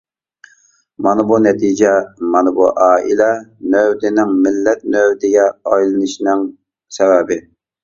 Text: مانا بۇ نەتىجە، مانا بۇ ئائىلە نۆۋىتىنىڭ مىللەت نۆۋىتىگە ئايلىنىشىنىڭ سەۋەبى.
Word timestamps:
مانا 1.07 1.25
بۇ 1.31 1.37
نەتىجە، 1.47 1.91
مانا 2.37 2.53
بۇ 2.55 2.69
ئائىلە 2.87 3.29
نۆۋىتىنىڭ 3.75 4.33
مىللەت 4.49 4.83
نۆۋىتىگە 4.97 5.47
ئايلىنىشىنىڭ 5.75 6.45
سەۋەبى. 7.01 7.43